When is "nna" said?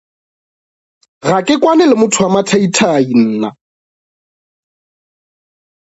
3.23-3.49